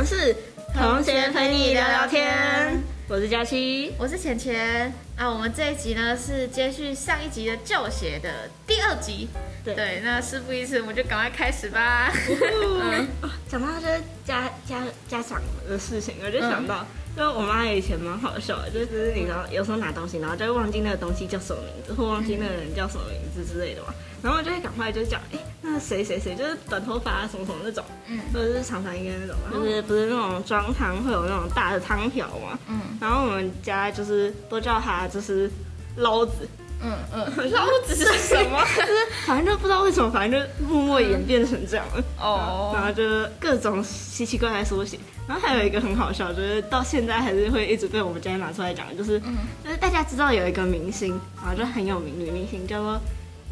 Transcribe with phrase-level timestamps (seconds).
[0.00, 0.34] 们是
[0.72, 3.92] 同学陪你聊聊天，我是佳期。
[3.98, 8.48] 我是浅浅啊，我们这一集呢是接续上一集的旧鞋的
[8.80, 9.28] 第二集。
[9.62, 9.74] 对。
[9.74, 12.10] 对，那事不宜迟，我们就赶快开始吧。
[12.26, 13.06] 嗯，
[13.46, 28.18] 讲到就是家家家长的事情，我就想到，就是我妈以前蛮好笑的，就是你知道有时候拿东西，然后就会忘记那个东西叫什么名字，或忘记那个人叫什么名字之类的嘛，然后我就会赶快就讲，哎、那谁谁谁就是短头发啊什么什么那种，嗯。
[28.32, 32.80] 或者是长长一根那种，就是不是那种装汤会有那种大的汤瓢嘛，嗯。
[32.98, 35.50] 然后我们家就是都叫它就是
[35.96, 36.48] 捞子，
[36.82, 38.58] 嗯嗯，捞子是什么？
[38.76, 38.92] 就是
[39.26, 42.02] 反正就不知道为什么，反正就默默演变成这样了。
[42.20, 43.02] 哦然后就
[43.38, 44.98] 各种奇奇怪怪的缩写，
[45.28, 52.98] 然后还有一个很好笑，就是到现在还是会一直被我们家拿出来讲，就是、嗯就是大家知道有一个明星，然后就很有名女明星叫做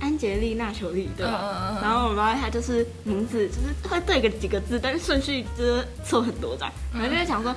[0.00, 1.40] 安吉丽娜裘丽，对吧？
[1.42, 7.56] 嗯嗯嗯然后我妈她就是名字就是会对个几个字，但是顺序就是错很多张，然后就会讲说，哎、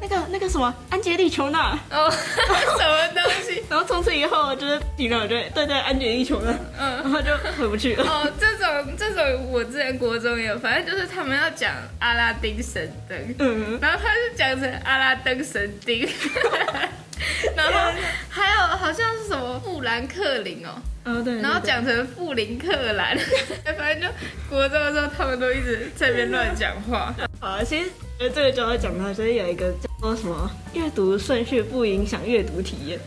[0.00, 3.62] 那个那个什么安杰丽裘娜，哦， 什么东西？
[3.68, 6.96] 然后从此以后就是女人就会对对安杰丽裘娜，嗯。
[7.02, 7.94] 然后就回不去。
[7.96, 8.04] 了。
[8.04, 16.08] 哦，这种这种我之前国中也有，反正就是他们要讲阿拉丁神灯，嗯，然后他就讲成阿拉登神丁，
[17.56, 17.92] 然后
[18.28, 20.70] 还有好像是什么富兰克林哦，
[21.04, 23.16] 哦对，然后讲成富林克兰，
[23.78, 24.08] 反正就
[24.50, 27.14] 国中的时候他们都一直在那边乱讲话。
[27.40, 32.98] 好，其实呃这个就要讲到，就是有一个叫做什么阅读顺序不影响阅读体验，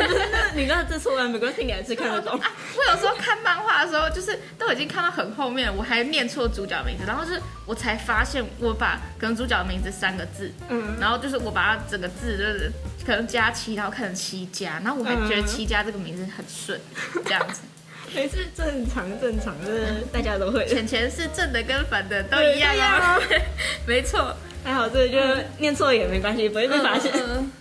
[0.56, 2.38] 你那字错完没关系，你还是看得懂。
[2.40, 12.72] 啊， 我有时候看漫画的时候，就是都已经看到很后面，我还念错主角名字，然后就是我才发现我把可能主角名字三个字，嗯，然后就是我把它整个字就是
[13.04, 16.80] 可能加七，然后看成七加，然后我还觉得嗯七加这个名字很顺，
[17.24, 17.60] 这样子。
[18.14, 20.66] 没事正常正常，就是大家都会。
[20.66, 23.22] 钱钱是正的跟反的都一样一样哦，
[23.86, 24.34] 没错。
[24.64, 27.12] 还好，这个就念错也没关系，不会被发现。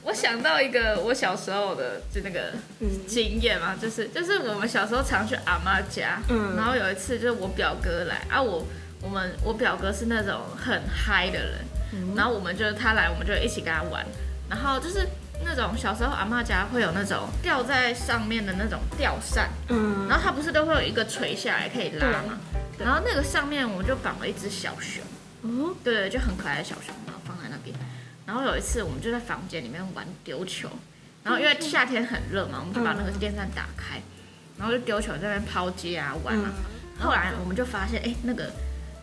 [0.04, 2.90] 我想到一个我小时候的就那个嗯。
[3.08, 6.56] 经验嘛，就是就是我们小时候常去阿妈家，嗯。
[6.58, 8.66] 然后有一次就是我表哥来啊，我
[9.02, 11.54] 我们我表哥是那种很嗨的人，
[11.94, 12.14] 嗯。
[12.16, 14.06] 然后我们就是他来，我们就一起跟他玩，
[14.50, 15.08] 然后就是
[15.46, 22.38] 那种小时候阿妈家会有那种吊在上面的那种吊扇，嗯，然后它不是都会有一个垂下来可以拉嘛，
[22.78, 25.04] 然后那个上面我们就绑了一只小熊。
[25.48, 27.76] 哦，对对，就很可爱的小熊，猫放在那边。
[28.26, 30.70] 然后有一次，我们就在房间里面玩丢球，
[31.24, 34.02] 然后因为夏天很热嘛，我们就把那个电扇打开，
[34.58, 36.52] 然后就丢球在那边抛接啊玩啊。
[37.00, 38.52] 后来我们就发现，哎，那个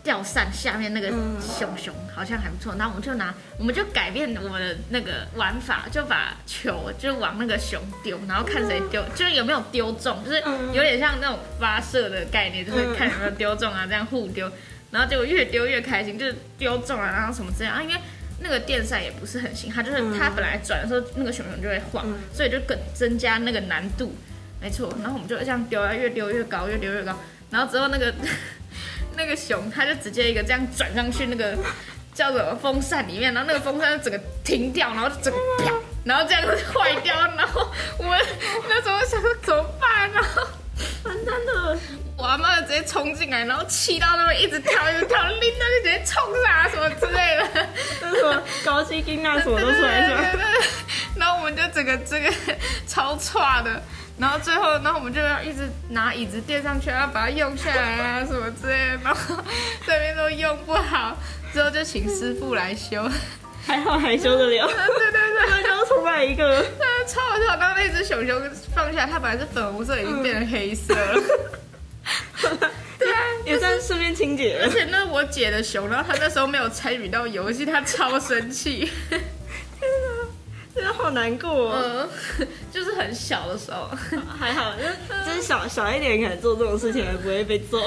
[0.03, 14.51] 吊扇下面那个嗯熊熊好像还不错，然后我们就拿，我们就改变我们的那个玩法，就把球就往那个熊丢，然后看谁丢，就是有没有丢中，就是嗯有点像那种发射的概念，就是看有没有丢中啊，这样互丢。
[14.95, 17.95] 然后结果越丢越开心，就是丢中了，然后什么这样啊，因为
[18.39, 24.15] 那个电扇也不是很新，它就是嗯它本来转的时候那个熊熊就会晃，嗯所以就更增加那个难度，
[24.61, 24.89] 没错。
[25.03, 27.19] 然后我们就这样丢啊，越丢越高，越丢越高，
[27.51, 28.15] 然后之后那个
[29.19, 31.59] 那个熊它就直接一个这样转上去那个
[32.15, 35.73] 叫什么风扇里面，然后那个风扇就整个停掉，然后就整个啪，
[36.05, 37.69] 然后这样子坏掉，然后
[37.99, 38.17] 我们
[38.69, 40.47] 那时候想说怎么办，然后。
[41.05, 41.79] 完蛋了，
[42.17, 47.69] 我阿妈就直接冲进来，然后气到那边一直跳，一直跳，拎着就直接冲上来什么之类的，
[48.03, 50.21] 那什么高级金啊什么都出来是吧？
[50.21, 50.67] 对对对对
[51.17, 52.33] 然后我们就整个这个
[52.89, 53.83] 超差的，
[54.19, 59.37] 然后最后，然后我们就要一直拿椅子垫上去，然后把它用下来啊什么之类的，然后
[59.87, 61.17] 这边都用不好，
[61.53, 63.09] 之后就请师傅来修，
[63.65, 65.47] 还好还修得了，对对对。
[65.51, 66.65] 那就重来一个。
[67.05, 67.47] 啊，超好笑！
[67.59, 68.41] 刚刚那只熊熊
[68.75, 71.23] 放下来，它本来是粉红色，已经变成黑色了。
[72.99, 74.69] 对啊， 也算顺便清洁而。
[74.69, 78.91] 且那我姐的熊，然后她那时候没有参与到游戏，她超生气。
[81.05, 82.09] 好难过、哦。
[82.39, 83.91] 嗯， 就是很小的时候。
[84.39, 84.95] 还好，就 是
[85.27, 87.79] 就是小小一点，可能做这种事情还不会被揍，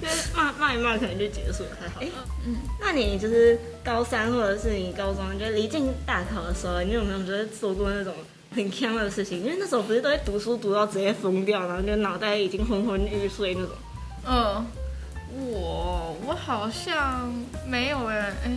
[0.00, 2.24] 就是骂骂一骂可能就结束了，还好。
[2.46, 8.14] 嗯，那你就是高三或者是你高中，就离近大考的时候，你有没有就是做过那种
[8.54, 9.40] 很坑的事情？
[9.42, 13.70] 因为那时候不是都会读书读到直接疯掉，然后就脑袋已经昏昏欲睡那种。
[14.24, 14.66] 嗯，
[15.50, 17.28] 我我好像
[17.66, 18.50] 没有哎哎，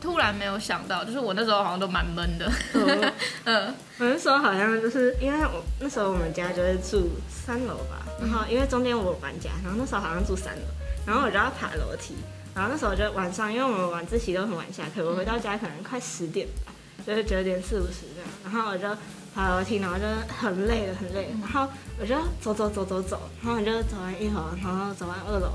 [0.00, 2.50] 突然没有想到，就是我那时候好像都蛮闷的。
[2.74, 3.12] 嗯。
[3.44, 3.74] 嗯。
[3.98, 10.62] 我那时候好像就是因为我那时候我们家就是住三楼吧，然后因为中间我搬家，然后那时候好像住三楼，
[11.06, 12.14] 然后我就要爬楼梯，
[12.54, 16.72] 然后那时候就晚上，因为我们晚自习都很晚下课，我回到家可能快十点吧，
[17.06, 18.88] 就是九点四五十这样，然后我就
[19.34, 20.04] 爬楼梯，然后就
[20.34, 21.28] 很累了，很累。
[21.40, 21.68] 然后
[22.00, 25.52] 我就走走走走走，然后我就走完一楼，然后走完二楼，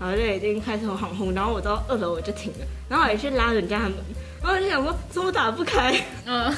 [0.00, 1.34] 然后就已经开始很恍惚。
[1.34, 3.96] 然后我到二楼我就停了，然后我也去拉人家的门，
[4.42, 6.52] 然后我就想说怎么打不开，嗯，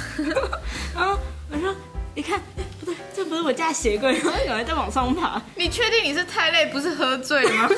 [0.95, 1.19] 然后
[1.51, 1.75] 我说
[2.15, 2.41] 你看，
[2.81, 5.41] 不对，这不是我家鞋柜，然后赶快再往上爬。
[5.57, 7.69] 你确定你是太累，不是喝醉吗？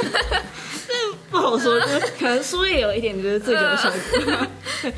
[1.31, 1.87] 不好说，就
[2.19, 4.47] 可能输液有一点就是醉酒的效果。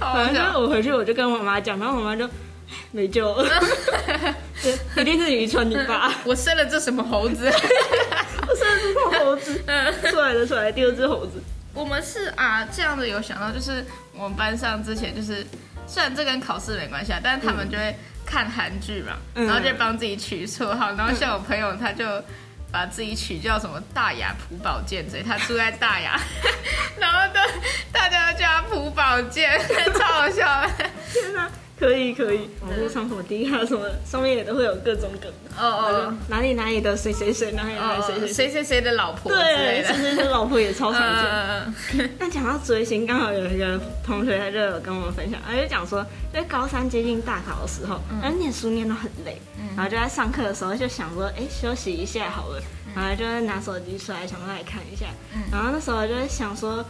[0.00, 2.28] 反正就我回去我就跟我妈讲，然后我妈就
[2.92, 3.36] 没救
[4.96, 6.12] 一定是遗传你爸。
[6.24, 7.44] 我生了这什么猴子？
[7.46, 9.62] 我生了这头猴子，
[10.10, 11.42] 出来的出来第二只猴子。
[11.72, 15.44] 我们是啊，这样子有想到，就是我们班上之前就是，
[15.86, 17.94] 虽然这跟考试没关系啊，但是他们就会
[18.24, 22.04] 看韩剧嘛，嗯然后就帮自己取绰号，然后像我朋友他就
[22.70, 26.18] 把自己取叫什么大雅朴宝剑，所以他住在大雅，
[26.98, 27.40] 然后都
[27.92, 29.60] 大家都叫他朴宝剑，
[29.98, 30.70] 超好笑的。
[31.12, 35.30] 天哪，可以可以，网络上什么迪卡什么上面也都会有各种梗。
[35.58, 38.64] 哦哦哪里哪里的谁谁谁，哪里哪里哦，谁谁谁。
[38.64, 39.94] 谁的老婆对，的谁。
[39.96, 41.24] 谁谁老婆也超常见。
[41.30, 49.40] 嗯嗯但讲到追星，刚好有一个同学他就有跟我们分享，他就讲说，因为高三接近大考的时候，然后念书念到很累，
[49.76, 52.62] 然后就在上课的时候就想说，哎，休息一下好了，
[52.94, 55.06] 然后就拿手机出来想说来看一下，
[55.50, 56.84] 然后那时候就在想说，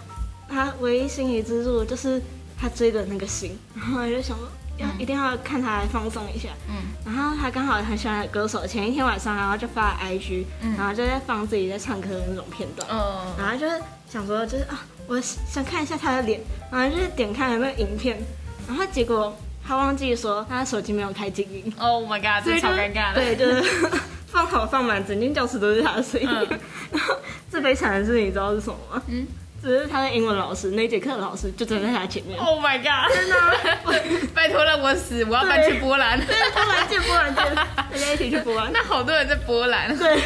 [0.49, 2.21] 他唯一心理支柱就是
[2.59, 4.47] 他追的那个星，然后我就想说。
[4.79, 6.75] 要一定要看他来放松一下，嗯。
[7.05, 10.45] 然后他刚好很喜欢的歌手，前一天晚上然后就发了 IG，、
[10.77, 16.41] 然后就在放自己在唱歌的那种片段，嗯然后就是想说，就是啊，我想看一下他的脸，
[16.71, 18.19] 然后就是点开了那个影片，
[18.67, 19.37] 然后结果
[19.67, 23.15] 他忘记说他的手机没有开静音，，Oh my god，这超尴尬的。
[23.15, 23.89] 对，就是
[24.27, 26.29] 放好放满，整间教室都是他的声音。
[26.29, 26.59] 嗯。
[26.91, 27.15] 然 后
[27.51, 29.03] 最悲惨的是，你知道是什么吗？
[29.09, 29.27] 嗯
[29.65, 32.39] 只是他的英文老师那节课的老师就站在他前面。
[32.39, 33.11] Oh my god！
[33.15, 35.25] 真的， 拜托让我死！
[35.25, 36.21] 我要搬去波兰。
[36.25, 38.71] 对，波兰见，波兰见，大家一起去波兰。
[38.75, 39.97] 那好多人在波兰。
[39.97, 40.21] 对，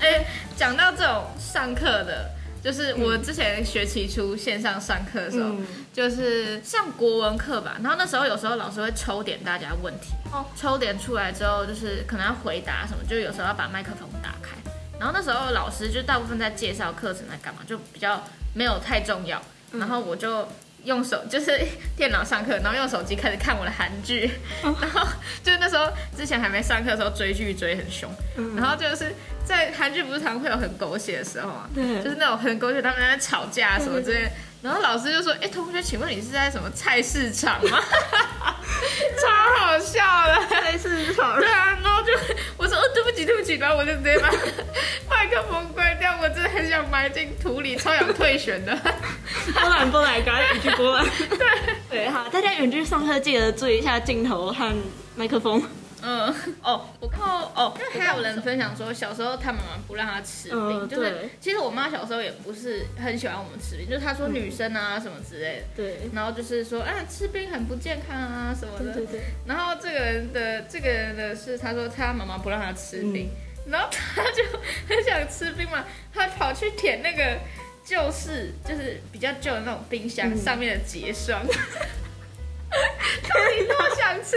[0.00, 0.24] 哎，
[0.56, 2.30] 讲到这种上课的，
[2.62, 14.08] 就是我之前学期初线上上课的时候，嗯就是上国文课吧，然后那时候有时候老师会抽点大家问题，哦，抽点出来之后，就是可能要回答什么，就有时候要把麦克风。
[14.98, 18.22] 然后那时候老师就大部分在介绍课程在干嘛，就比较
[18.54, 19.40] 没有太重要。
[19.72, 20.48] 然后我就
[20.84, 21.60] 用手就是
[21.96, 24.30] 电脑上课，然后用手机开始看我的韩剧，
[24.62, 25.06] 然后
[25.42, 28.10] 就是那时候之前还没上课的时候追剧追很凶，
[28.56, 29.12] 然后就是
[29.44, 34.30] 在韩剧不是常会有很狗血的时候嘛，就是那种很狗血，他们在吵架什么之类的。
[34.62, 37.78] 然后老师就说：“哎、同学，请问你是在什么菜市场吗？”
[39.20, 40.46] 超好笑的。
[40.48, 41.78] 菜市场对啊，
[43.16, 44.28] 不起对不起，然后我就直接把
[45.08, 48.76] 麦克风关掉，我真的很想埋进土里，超想退选的。
[49.54, 51.06] 波兰，波兰，赶快一去波兰。
[51.30, 51.38] 对
[51.88, 54.76] 对，好，大家远距上课记得注意一下镜头和
[55.14, 55.62] 麦克风。
[56.08, 56.32] 嗯，
[56.62, 73.28] 哦，我看到哦，因为还有人分享说，小时候他妈妈不让他吃冰，嗯就是其实我妈小时候也不是很喜欢我们吃冰，就是她说女生啊什么之类的，对，然后就是说啊吃冰很不健康啊什么的，对对对，然后这个人的这个人的是他说他妈妈不让他吃冰，
[73.66, 74.44] 然后他就
[74.88, 77.36] 很想吃冰嘛，他跑去舔那个
[77.84, 80.36] 旧式就是比较旧的那种冰箱嗯。
[80.36, 81.42] 上面的结霜。
[84.16, 84.36] 想吃，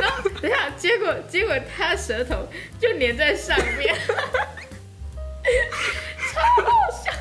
[0.00, 2.48] 然后等下，结果结果他舌头
[2.80, 3.94] 就粘在上面，
[6.32, 6.70] 超好
[7.04, 7.12] 笑，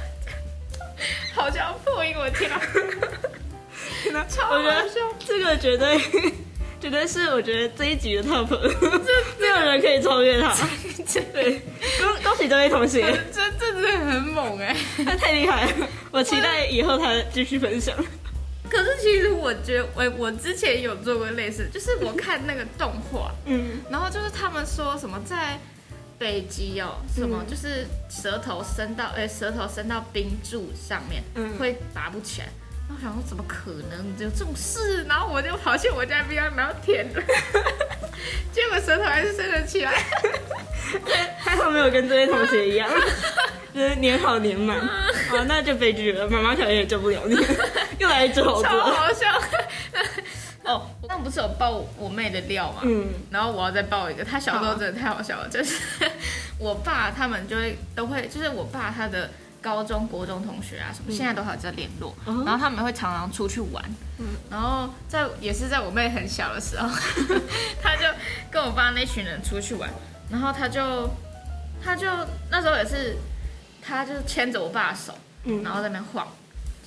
[1.34, 2.60] 好像破音，我天啊！
[4.02, 4.94] 天哪超我觉得好笑
[5.26, 6.00] 这个绝对
[6.80, 8.48] 绝对是我觉得这一集的 top，
[9.38, 10.56] 没有人可以超越他。
[11.34, 11.62] 对，
[12.00, 13.02] 恭恭喜这位同学，
[13.34, 14.76] 这这真的很猛哎、
[15.06, 17.96] 他太厉害了，我期待以后他继续分享。
[19.02, 25.58] 其实我觉得，我我之前有做过类似，就是我看那个动画， 嗯，然后就是他们说什么在
[26.18, 32.48] 北极哦，什么嗯就是舌头伸到，哎、舌头伸到冰柱上面，嗯会拔不起来。
[32.90, 35.04] 然后我想说怎么可能有这种事？
[35.08, 37.22] 然后我就跑去我家冰箱，然后舔了，
[38.52, 39.94] 结果舌头还是伸得起来。
[41.38, 42.90] 还好没有跟这位同学一样，
[43.76, 44.80] 就是粘好年满。
[44.80, 47.36] 哦，那就悲剧了，妈妈可能也救不了你，
[48.00, 48.68] 又来一只猴子。
[48.68, 48.80] 超。
[48.92, 49.28] 好笑。
[50.66, 52.82] 哦，我刚刚不是有爆我妹的料嘛？
[52.84, 53.08] 嗯。
[53.32, 55.76] 然后我要再爆一个，她小时候真的太好笑了，就是
[56.60, 59.30] 我爸他们就会都会，就是我爸他的
[59.62, 63.84] 高中国中同学啊什么，现在都还有在联络，哦然后他们会常常出去玩，
[64.52, 66.88] 然后在也是在我妹很小的时候，
[67.82, 68.04] 他就
[68.52, 69.90] 跟我爸那群人出去玩，
[70.30, 71.10] 然后他就
[71.84, 72.06] 他就
[72.52, 73.18] 那时候也是，
[73.82, 75.14] 他就牵着我爸的手，
[75.46, 75.64] 嗯。
[75.64, 76.28] 然后在那边晃，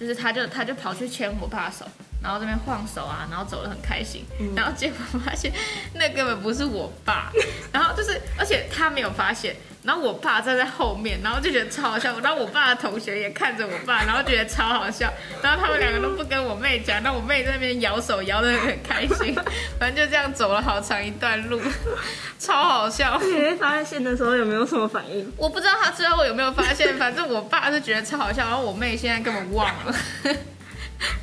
[0.03, 1.87] 就是他就他就跑去牵我爸手，
[2.23, 5.52] 然后这边晃手啊，然后走得很开心，嗯然后结果发现
[5.95, 7.33] 那根本不是我爸，
[7.73, 15.12] 然后就是而且他没有发现，然后我爸站在后面，然后就觉得超好笑，然后我爸的同学也看着我爸，然后觉得超好笑，
[15.43, 19.35] 然后他们两个都不跟我妹讲，那我妹在那边摇手摇得很开心，
[19.81, 21.61] 反正就这样走了好长一段路，
[22.38, 23.21] 超好笑。
[23.21, 25.33] 你会发现的时候有没有什么反应？
[25.37, 29.95] 我不知道他最后有没有发现，反正我爸是觉得超好笑，然后我妹现在根本忘了。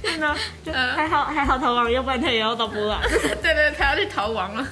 [0.04, 3.02] 真的，就嗯还好还好逃亡，要不然他也要到波兰。
[3.42, 4.68] 对对，他要去逃亡了。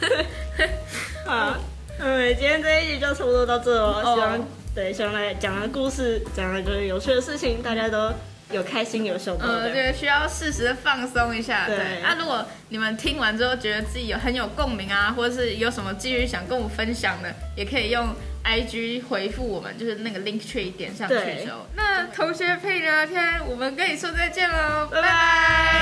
[1.27, 1.57] 啊，
[1.99, 4.01] 嗯，今天这一集就差不多到这了。
[4.01, 8.11] 哦希望对，希望来讲的故事，讲了就是有趣的事情，大家都
[8.51, 9.71] 有开心有收获呃，的。
[9.71, 11.67] 对，需要适时的放松一下。
[11.67, 21.67] 对对，那、如果你们听完之后觉得自己有很有共鸣啊，或者是有什么机遇想跟我们分享的，也可以用 IG 回复我们，就是那个 link tree 点上去对之后。
[21.75, 25.09] 那同学陪你聊天，我们跟你说再见喽，拜拜拜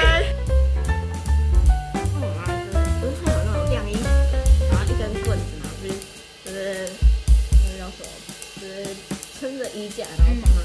[0.02, 0.24] 拜。
[2.16, 4.08] 我妈就是不是会有那种晾衣服，
[4.72, 5.94] 然后一根棍子，然后就是
[6.44, 6.90] 就是
[7.64, 8.10] 那个叫什么，
[8.60, 8.68] 就是
[9.40, 10.65] 撑着衣架，然后放上